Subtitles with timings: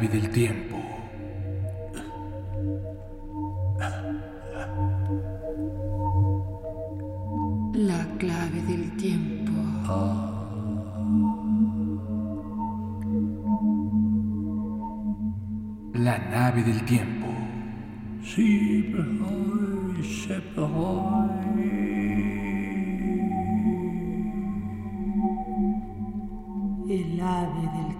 [0.00, 0.78] llave del tiempo.
[7.74, 9.52] La clave del tiempo.
[15.94, 17.26] La nave del tiempo.
[26.88, 27.99] El ave del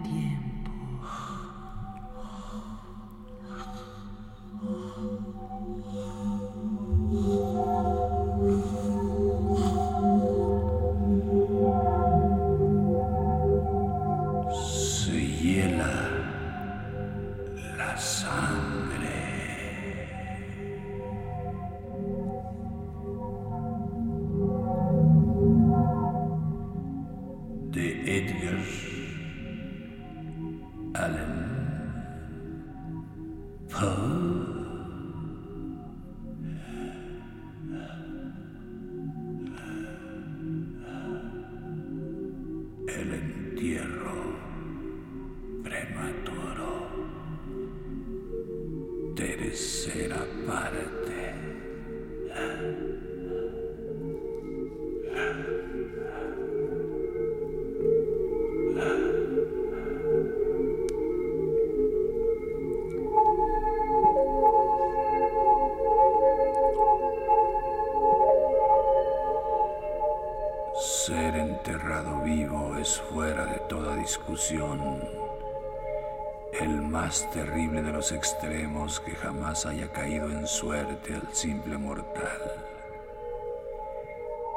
[77.30, 82.64] terrible de los extremos que jamás haya caído en suerte al simple mortal,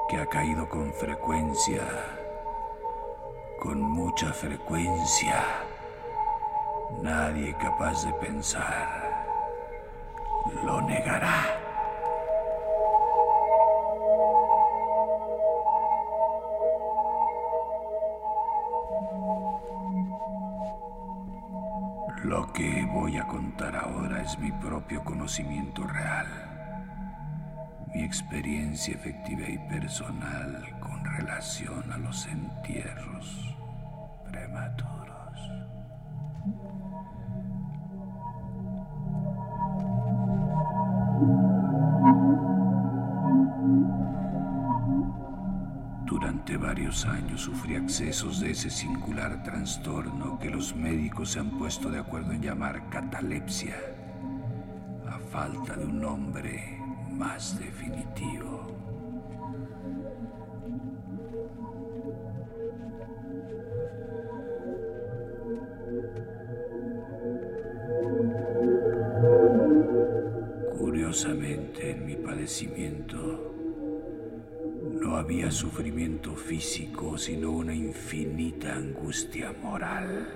[0.10, 1.82] que ha caído con frecuencia,
[3.60, 5.44] con mucha frecuencia,
[7.02, 9.26] nadie capaz de pensar
[10.64, 11.63] lo negará.
[23.28, 26.28] Contar ahora es mi propio conocimiento real,
[27.94, 33.56] mi experiencia efectiva y personal con relación a los entierros
[34.30, 35.03] prematuros.
[46.54, 51.90] Durante varios años sufrí accesos de ese singular trastorno que los médicos se han puesto
[51.90, 53.76] de acuerdo en llamar catalepsia,
[55.08, 56.78] a falta de un nombre
[57.12, 58.68] más definitivo.
[70.78, 73.53] Curiosamente, en mi padecimiento,
[75.24, 80.28] había sufrimiento físico, sino una infinita angustia moral.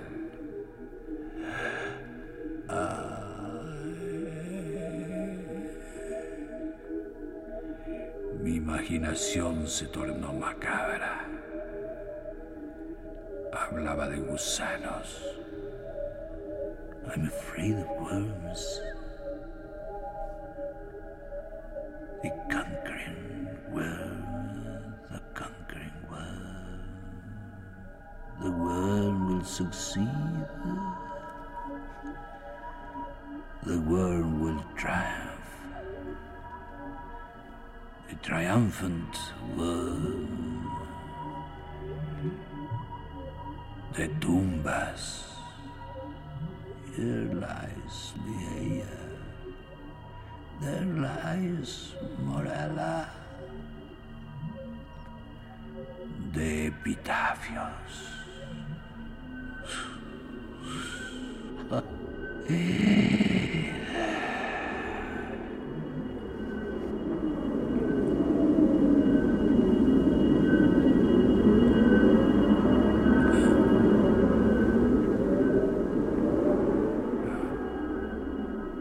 [8.42, 11.28] Mi imaginación se tornó macabra.
[13.52, 15.22] Hablaba de gusanos.
[17.14, 18.80] I'm afraid of worms.
[29.58, 30.46] Succeed.
[33.66, 35.50] The worm will triumph.
[38.08, 39.14] The triumphant
[39.56, 40.70] worm.
[43.94, 45.02] The tumbas.
[46.94, 48.96] Here lies Ligeia.
[50.60, 53.10] There lies Morella
[56.32, 58.27] The epitafios.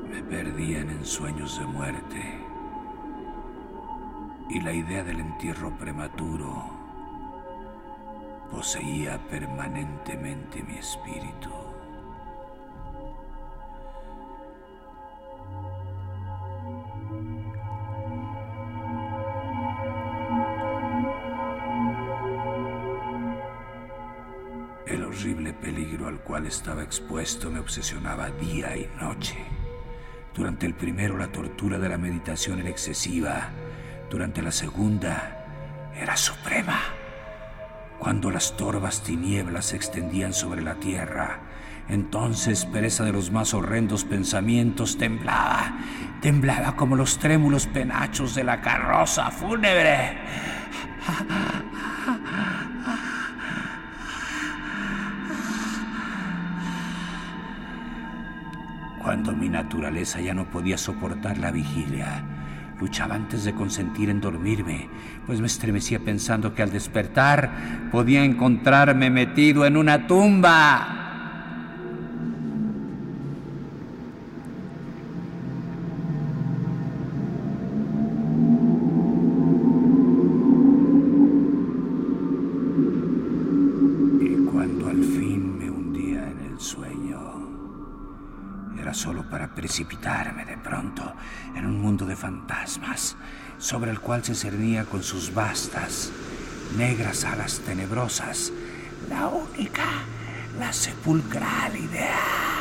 [0.10, 2.42] Me perdían en sueños de muerte.
[4.50, 6.77] Y la idea del entierro prematuro
[8.58, 11.52] poseía permanentemente mi espíritu.
[24.88, 29.38] El horrible peligro al cual estaba expuesto me obsesionaba día y noche.
[30.34, 33.52] Durante el primero la tortura de la meditación era excesiva,
[34.10, 35.46] durante la segunda
[35.96, 36.97] era suprema.
[38.00, 41.40] Cuando las torvas tinieblas se extendían sobre la tierra,
[41.90, 45.78] entonces, pereza de los más horrendos pensamientos, temblaba,
[46.22, 50.18] temblaba como los trémulos penachos de la carroza fúnebre.
[59.02, 62.37] Cuando mi naturaleza ya no podía soportar la vigilia,
[62.80, 64.88] luchaba antes de consentir en dormirme,
[65.26, 70.97] pues me estremecía pensando que al despertar podía encontrarme metido en una tumba.
[88.98, 91.14] Solo para precipitarme de pronto
[91.56, 93.16] en un mundo de fantasmas
[93.60, 96.12] sobre el cual se cernía con sus vastas,
[96.76, 98.52] negras alas tenebrosas,
[99.08, 99.86] la única,
[100.58, 102.57] la sepulcral idea.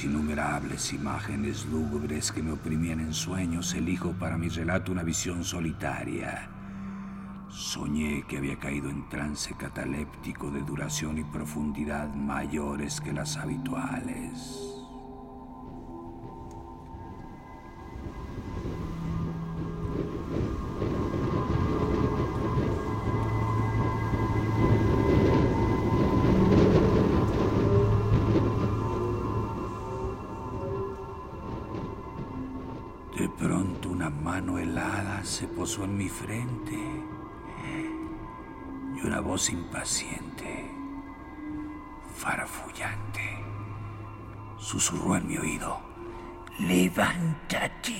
[0.00, 6.48] Innumerables imágenes lúgubres que me oprimían en sueños, elijo para mi relato una visión solitaria.
[7.50, 14.71] Soñé que había caído en trance cataléptico de duración y profundidad mayores que las habituales.
[33.22, 36.76] De pronto una mano helada se posó en mi frente
[38.96, 40.68] y una voz impaciente,
[42.16, 43.38] farfullante,
[44.58, 45.78] susurró en mi oído.
[46.58, 47.94] Levántate.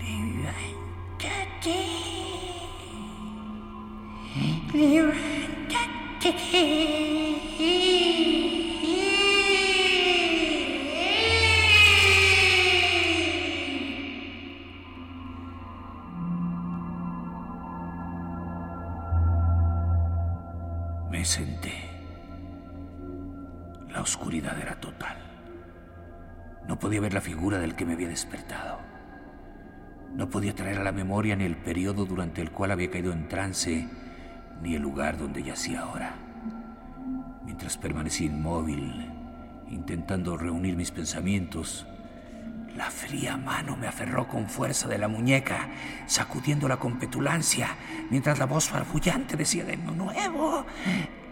[0.00, 0.56] Levántate.
[4.74, 5.68] Levántate.
[27.00, 28.80] Ver la figura del que me había despertado.
[30.14, 33.28] No podía traer a la memoria ni el periodo durante el cual había caído en
[33.28, 33.88] trance,
[34.62, 36.14] ni el lugar donde yacía ahora.
[37.44, 39.10] Mientras permanecí inmóvil,
[39.70, 41.86] intentando reunir mis pensamientos,
[42.76, 45.68] la fría mano me aferró con fuerza de la muñeca,
[46.06, 47.76] sacudiéndola con petulancia,
[48.10, 50.64] mientras la voz farfullante decía de nuevo: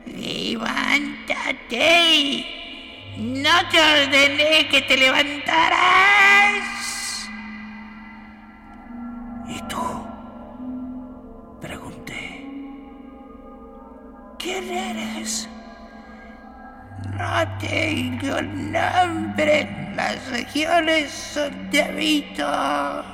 [0.07, 1.67] ¡Levántate!
[3.19, 4.97] ¡No te ordené que te
[9.49, 9.87] ¿Y tú?
[11.61, 12.47] Pregunté.
[14.39, 15.49] ¿Quién eres?
[17.17, 23.05] No tengo nombre las regiones donde habito,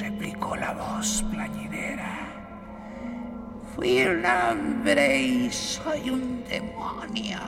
[0.00, 2.16] replicó la voz plañidera.
[3.74, 7.38] Fui un hombre y soy un demonio.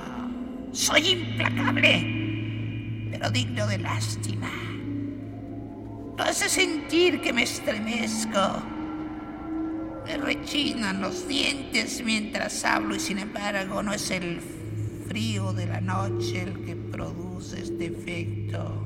[0.73, 2.17] Soy implacable,
[3.18, 4.50] pero digno de lástima.
[6.16, 8.62] No hace sentir que me estremezco.
[10.06, 14.40] Me rechinan los dientes mientras hablo y sin embargo no es el
[15.08, 18.84] frío de la noche el que produce este efecto.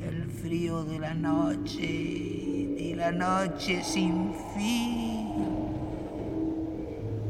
[0.00, 5.28] El frío de la noche, de la noche sin fin.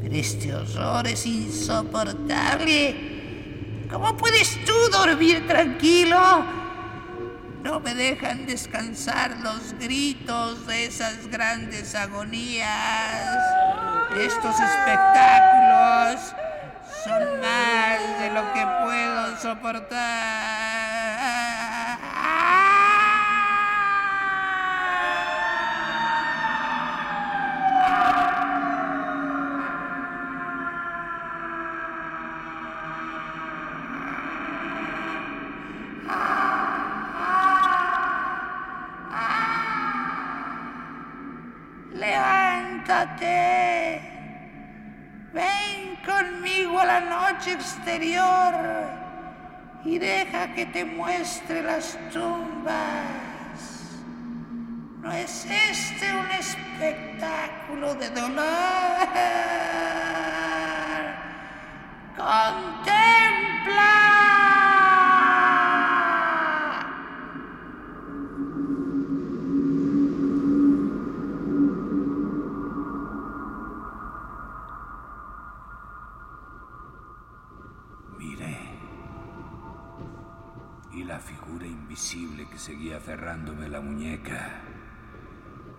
[0.01, 3.14] Pero este horror es insoportable.
[3.89, 6.45] ¿Cómo puedes tú dormir tranquilo?
[7.63, 13.39] No me dejan descansar los gritos de esas grandes agonías.
[14.17, 16.33] Estos espectáculos
[17.03, 20.94] son más de lo que puedo soportar.
[45.33, 48.53] Ven conmigo a la noche exterior
[49.83, 52.73] y deja que te muestre las tumbas.
[55.01, 59.07] ¿No es este un espectáculo de dolor?
[62.15, 63.04] Contempla.
[83.05, 84.49] Aferrándome la muñeca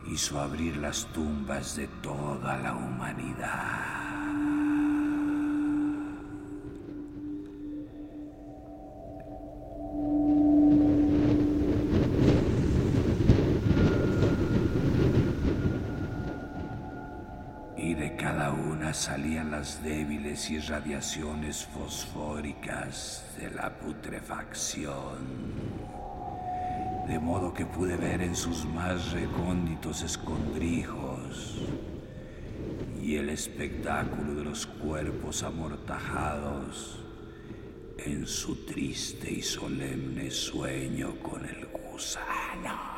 [0.06, 3.96] hizo abrir las tumbas de toda la humanidad.
[17.76, 25.75] Y de cada una salían las débiles irradiaciones fosfóricas de la putrefacción
[27.06, 31.56] de modo que pude ver en sus más recónditos escondrijos
[33.00, 36.98] y el espectáculo de los cuerpos amortajados
[37.98, 42.95] en su triste y solemne sueño con el gusano.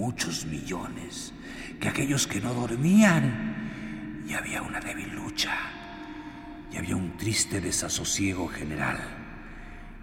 [0.00, 1.34] Muchos millones,
[1.78, 4.24] que aquellos que no dormían.
[4.26, 5.54] Y había una débil lucha,
[6.72, 8.98] y había un triste desasosiego general.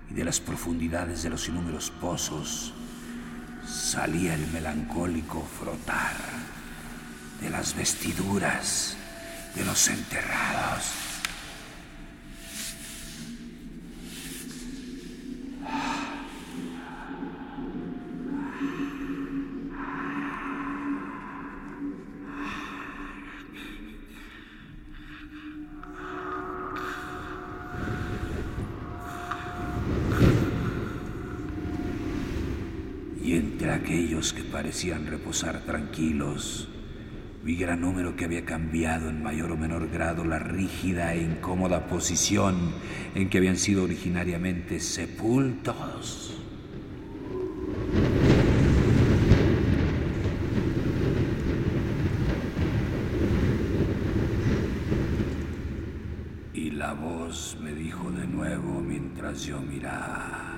[0.10, 2.74] Y de las profundidades de los inúmeros pozos
[3.66, 6.16] salía el melancólico frotar
[7.42, 8.96] de las vestiduras
[9.56, 11.08] de los enterrados
[33.88, 34.44] aquellos que
[34.96, 36.70] reposar tranquilos,
[37.44, 41.88] vi gran número que había cambiado en mayor o menor grado la rígida e incómoda
[41.88, 42.74] posición
[43.15, 46.38] en que habían sido originariamente sepultos.
[56.53, 60.58] Y la voz me dijo de nuevo mientras yo miraba.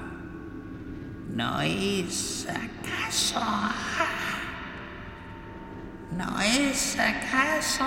[1.36, 3.40] ¿No es acaso?
[6.20, 7.86] ¿No es acaso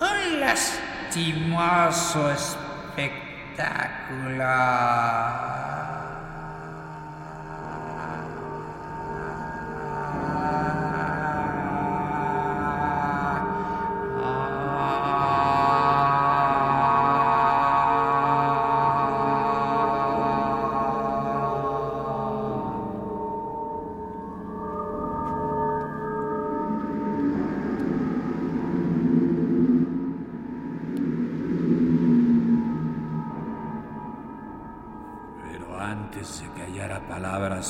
[0.00, 4.44] un lastimoso espectáculo?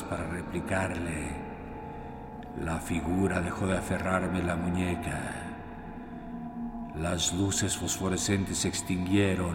[0.08, 1.48] Para replicarle.
[2.64, 5.20] La figura dejó de aferrarme la muñeca.
[7.00, 9.54] Las luces fosforescentes se extinguieron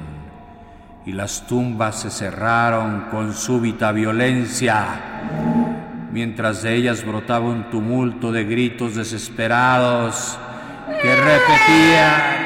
[1.06, 4.86] y las tumbas se cerraron con súbita violencia,
[6.12, 10.38] mientras de ellas brotaba un tumulto de gritos desesperados
[11.02, 12.43] que repetían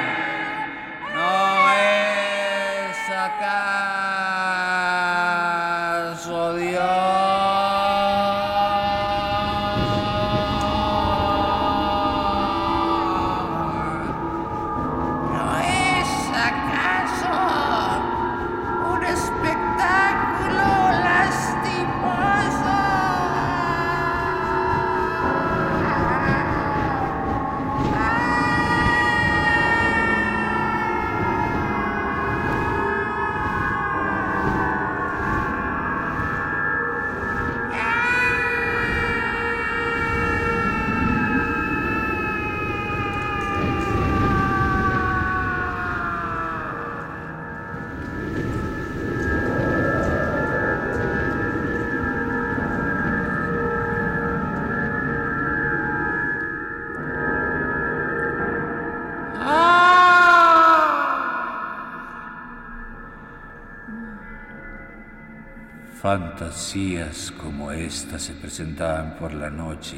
[66.07, 69.97] Fantasías como esta se presentaban por la noche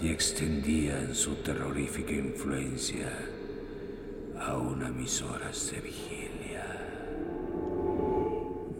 [0.00, 3.06] y extendían su terrorífica influencia
[4.40, 6.64] aún a mis horas de vigilia.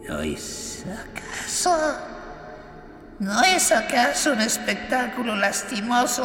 [0.09, 1.79] ¿No es acaso?
[3.21, 6.25] ¿No es acaso un espectáculo lastimoso?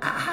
[0.00, 0.31] Ah.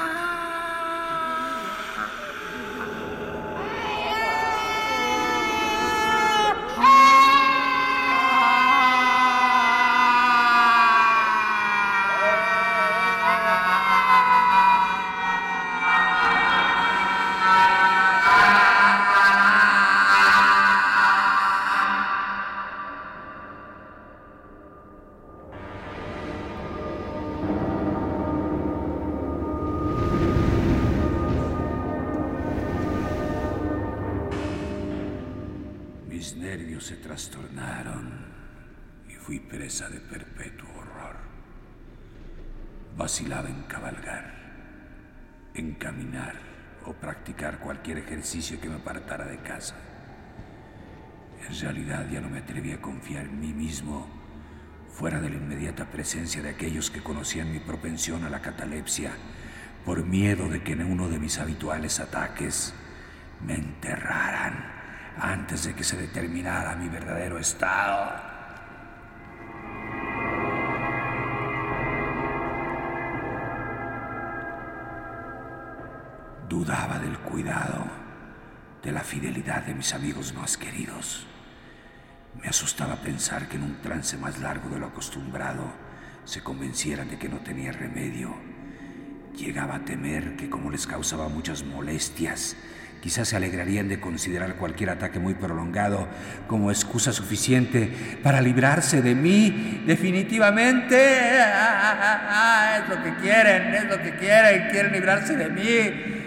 [43.48, 44.34] En cabalgar,
[45.53, 46.36] en caminar
[46.86, 49.75] o practicar cualquier ejercicio que me apartara de casa.
[51.48, 54.08] En realidad ya no me atreví a confiar en mí mismo
[54.91, 59.13] fuera de la inmediata presencia de aquellos que conocían mi propensión a la catalepsia
[59.86, 62.74] por miedo de que en uno de mis habituales ataques
[63.46, 64.65] me enterraran
[65.17, 68.28] antes de que se determinara mi verdadero estado.
[76.59, 77.85] Dudaba del cuidado,
[78.83, 81.25] de la fidelidad de mis amigos más queridos.
[82.41, 85.72] Me asustaba pensar que en un trance más largo de lo acostumbrado
[86.25, 88.35] se convencieran de que no tenía remedio.
[89.37, 92.57] Llegaba a temer que como les causaba muchas molestias,
[93.01, 96.09] Quizás se alegrarían de considerar cualquier ataque muy prolongado
[96.48, 100.98] como excusa suficiente para librarse de mí definitivamente.
[101.37, 106.19] es lo que quieren, es lo que quieren, quieren librarse de mí.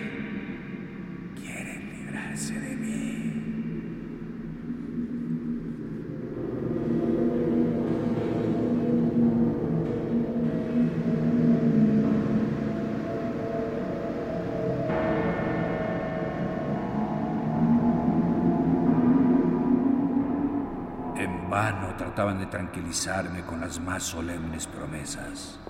[21.96, 25.60] Trataban de tranquilizarme con las más solemnes promesas.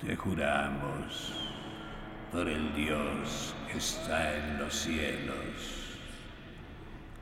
[0.00, 1.32] Te juramos
[2.30, 5.98] por el Dios que está en los cielos,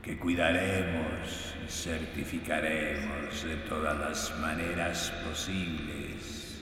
[0.01, 6.61] que cuidaremos y certificaremos de todas las maneras posibles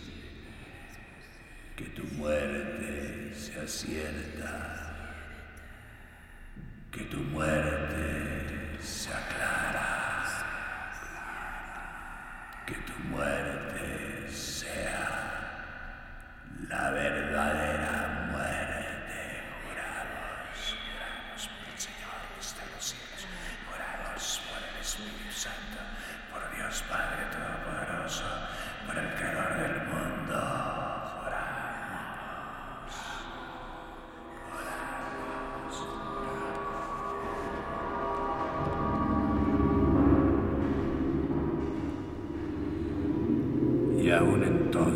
[1.76, 5.16] que tu muerte sea cierta,
[6.92, 7.69] que tu muerte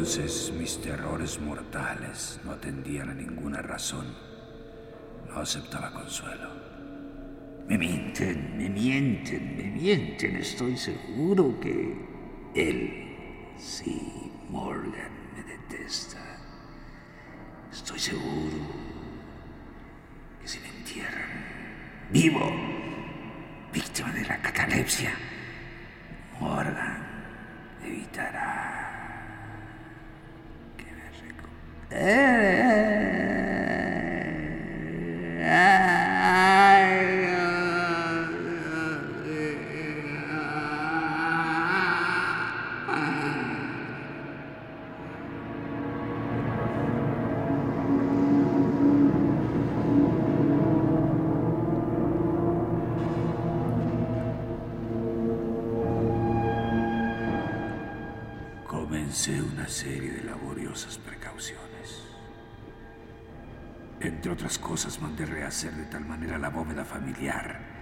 [0.03, 4.05] entonces mis terrores mortales no atendían a ninguna razón.
[5.29, 6.49] No aceptaba consuelo.
[7.69, 10.35] Me mienten, me mienten, me mienten.
[10.35, 11.95] Estoy seguro que
[12.53, 14.11] él, sí,
[32.43, 32.92] 嗯。
[66.37, 67.73] La bóveda familiar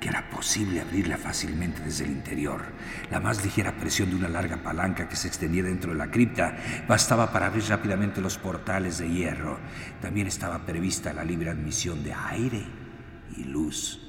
[0.00, 2.62] que era posible abrirla fácilmente desde el interior.
[3.10, 6.56] La más ligera presión de una larga palanca que se extendía dentro de la cripta
[6.86, 9.58] bastaba para abrir rápidamente los portales de hierro.
[10.00, 12.66] También estaba prevista la libre admisión de aire
[13.36, 14.00] y luz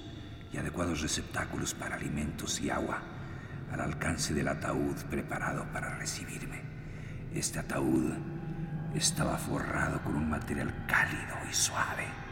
[0.51, 3.01] y adecuados receptáculos para alimentos y agua.
[3.71, 6.61] al alcance del ataúd preparado para recibirme.
[7.33, 8.13] Este ataúd
[8.95, 12.26] estaba forrado con un material cálido y suave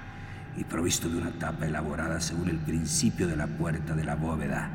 [0.58, 4.70] y provisto de una tapa elaborada según el principio de la puerta de la bóveda,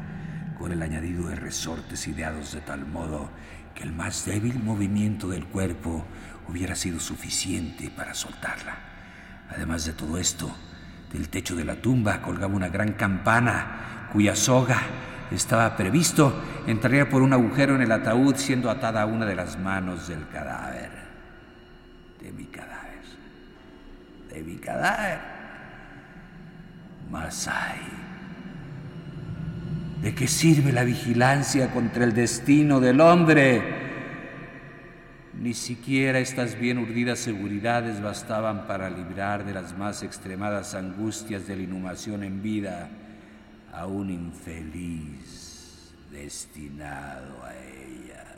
[0.59, 3.31] con el añadido de resortes ideados de tal modo
[3.75, 6.05] que el más débil movimiento del cuerpo
[6.49, 8.77] hubiera sido suficiente para soltarla.
[9.49, 10.55] Además de todo esto,
[11.13, 14.83] del techo de la tumba colgaba una gran campana cuya soga
[15.31, 19.59] estaba previsto entraría por un agujero en el ataúd siendo atada a una de las
[19.59, 20.91] manos del cadáver.
[22.21, 23.01] De mi cadáver.
[24.29, 25.40] De mi cadáver.
[27.11, 27.81] Mas hay.
[30.03, 33.63] ¿De qué sirve la vigilancia contra el destino del hombre?
[35.41, 41.57] Ni siquiera estas bien urdidas seguridades bastaban para librar de las más extremadas angustias de
[41.57, 42.89] la inhumación en vida
[43.73, 48.30] a un infeliz destinado a ellas.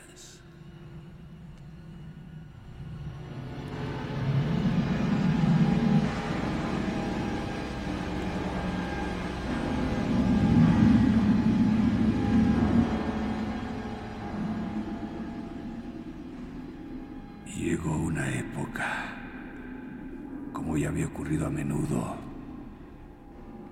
[20.85, 22.15] Había ocurrido a menudo,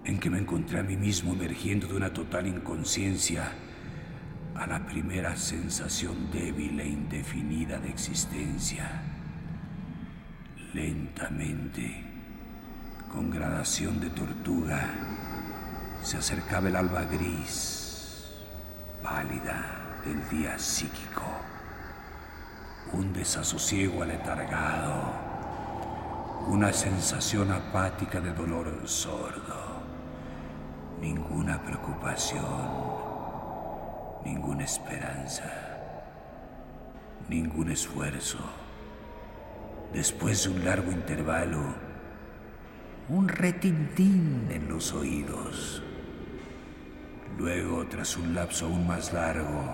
[0.04, 3.52] en que me encontré a mí mismo emergiendo de una total inconsciencia
[4.56, 9.02] a la primera sensación débil e indefinida de existencia.
[10.74, 12.04] Lentamente,
[13.12, 14.90] con gradación de tortuga,
[16.02, 18.32] se acercaba el alba gris,
[19.04, 21.26] pálida del día psíquico,
[22.94, 25.31] un desasosiego aletargado,
[26.48, 29.82] una sensación apática de dolor sordo
[31.02, 32.44] ninguna preocupación,
[34.24, 35.52] ninguna esperanza,
[37.28, 38.38] ningún esfuerzo.
[39.92, 41.74] Después de un largo intervalo,
[43.10, 45.82] un retintín en los oídos.
[47.38, 49.74] Luego, tras un lapso aún más largo,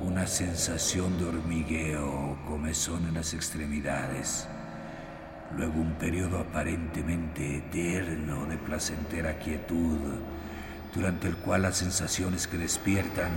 [0.00, 4.48] una sensación de hormigueo o comezón en las extremidades
[5.56, 9.98] luego un periodo aparentemente eterno de placentera quietud,
[10.94, 13.30] durante el cual las sensaciones que despiertan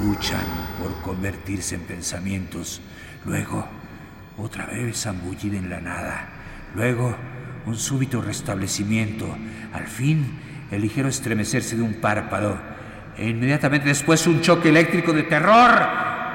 [0.00, 0.44] luchan
[0.80, 2.80] por convertirse en pensamientos,
[3.24, 3.66] luego
[4.36, 6.28] otra vez zambullida en la nada,
[6.74, 7.14] luego
[7.66, 9.26] un súbito restablecimiento,
[9.72, 10.38] al fin
[10.70, 12.58] el ligero estremecerse de un párpado,
[13.16, 15.88] e inmediatamente después un choque eléctrico de terror,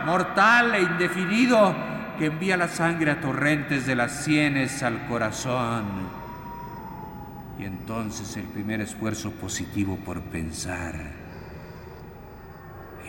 [0.06, 5.84] mortal e indefinido, que envía la sangre a torrentes de las sienes al corazón.
[7.60, 10.96] Y entonces el primer esfuerzo positivo por pensar.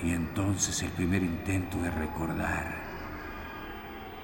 [0.02, 2.84] Y entonces el primer intento de recordar.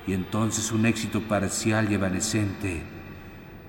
[0.07, 2.83] Y entonces un éxito parcial y evanescente.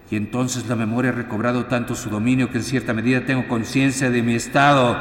[0.10, 4.10] Y entonces la memoria ha recobrado tanto su dominio que en cierta medida tengo conciencia
[4.10, 4.97] de mi estado.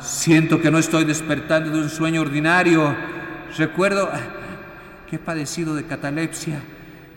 [0.00, 2.96] Siento que no estoy despertando de un sueño ordinario.
[3.58, 4.10] Recuerdo
[5.10, 6.62] que he padecido de catalepsia.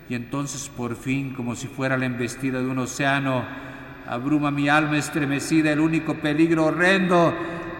[0.09, 3.45] Y entonces por fin, como si fuera la embestida de un océano,
[4.07, 7.33] abruma mi alma estremecida el único peligro horrendo,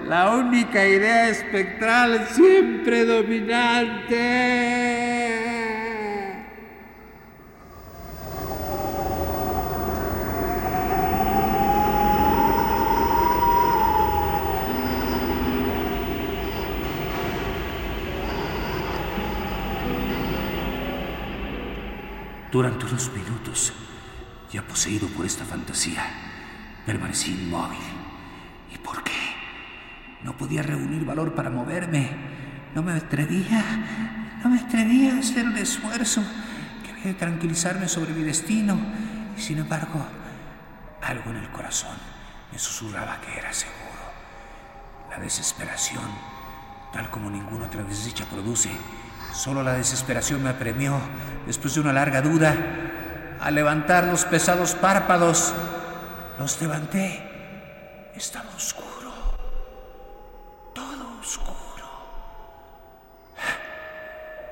[0.08, 4.93] la única idea espectral siempre dominante.
[22.54, 23.74] Durante unos minutos,
[24.52, 26.06] ya poseído por esta fantasía,
[26.86, 27.80] permanecí inmóvil.
[28.72, 29.12] ¿Y por qué?
[30.22, 32.12] No podía reunir valor para moverme.
[32.76, 36.22] No me atrevía, no me atrevía a hacer el esfuerzo
[36.84, 38.78] que había de tranquilizarme sobre mi destino.
[39.36, 40.06] Y sin embargo,
[41.02, 41.98] algo en el corazón
[42.52, 43.82] me susurraba que era seguro.
[45.10, 46.06] La desesperación,
[46.94, 48.70] tal como ninguna otra desdicha produce,
[49.34, 51.00] Solo la desesperación me apremió,
[51.48, 52.56] después de una larga duda,
[53.42, 55.54] a levantar los pesados párpados.
[56.38, 58.12] Los levanté.
[58.16, 59.12] Estaba oscuro.
[60.76, 61.86] Todo oscuro.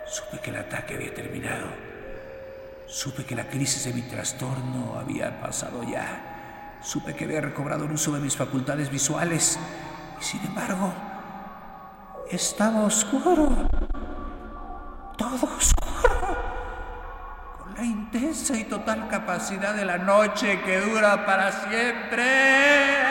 [0.07, 1.67] Supe que el ataque había terminado.
[2.87, 6.79] Supe que la crisis de mi trastorno había pasado ya.
[6.81, 9.59] Supe que había recobrado el uso de mis facultades visuales.
[10.19, 10.91] Y sin embargo,
[12.31, 13.69] estaba oscuro
[15.21, 15.47] todo
[17.59, 23.10] con la intensa y total capacidad de la noche que dura para siempre.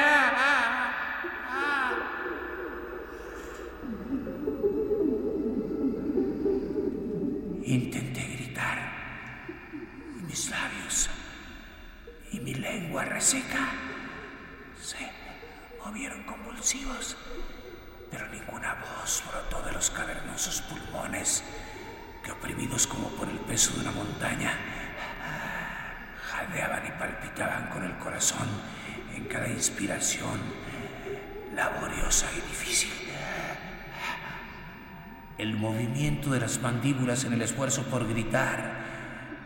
[36.28, 38.80] De las mandíbulas en el esfuerzo por gritar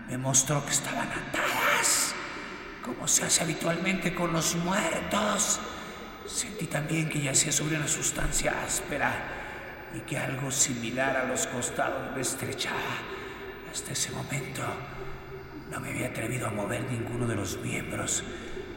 [0.08, 2.14] me mostró que estaban atadas,
[2.82, 5.60] como se hace habitualmente con los muertos.
[6.26, 9.12] Sentí también que yacía sobre una sustancia áspera
[9.94, 12.78] y que algo similar a los costados me estrechaba.
[13.72, 14.62] Hasta ese momento
[15.70, 18.24] no me había atrevido a mover ninguno de los miembros,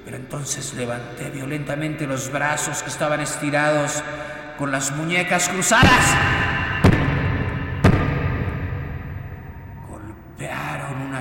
[0.05, 4.03] pero entonces levanté violentamente los brazos que estaban estirados
[4.57, 6.36] con las muñecas cruzadas.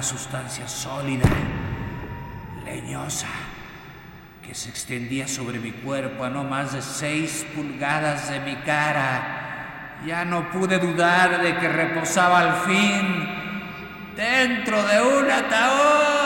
[0.07, 1.29] Sustancia sólida,
[2.65, 3.27] leñosa
[4.47, 9.99] que se extendía sobre mi cuerpo a no más de seis pulgadas de mi cara.
[10.07, 13.29] Ya no pude dudar de que reposaba al fin
[14.17, 16.26] dentro de un ataúd.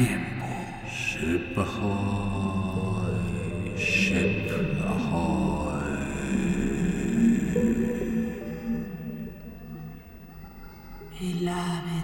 [0.00, 0.46] Tiempo.
[0.88, 3.18] Ship ahoy,
[3.76, 4.50] ship
[4.82, 5.70] ahoy.
[11.20, 11.96] El ave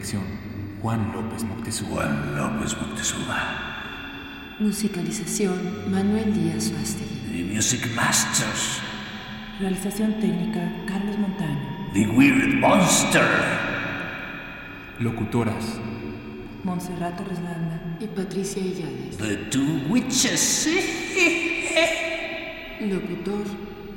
[0.00, 0.22] dirección.
[0.80, 1.90] Juan López Moctezuma.
[1.90, 4.56] Juan López Moctezuma.
[4.58, 7.20] Musicalización Manuel Díaz Fastegui.
[7.30, 8.80] The Music Masters.
[9.60, 11.90] Realización técnica Carlos Montaño.
[11.92, 13.22] The Weird Monster.
[15.00, 15.78] Locutoras.
[16.64, 17.80] Montserrat Torres Landa.
[18.00, 19.18] Y Patricia Illades.
[19.18, 20.68] The Two Witches.
[22.80, 23.44] Locutor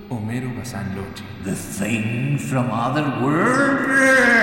[0.09, 1.23] Homero Bazán Loche.
[1.45, 4.42] The Thing from Other World.